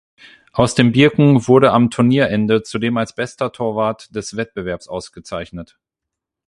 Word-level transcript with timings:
Aus 0.51 0.73
den 0.73 0.93
Birken 0.93 1.47
wurde 1.47 1.71
am 1.71 1.91
Turnierende 1.91 2.63
zudem 2.63 2.97
als 2.97 3.13
bester 3.13 3.51
Torwart 3.51 4.15
des 4.15 4.35
Wettbewerbs 4.35 4.87
ausgezeichnet. 4.87 5.77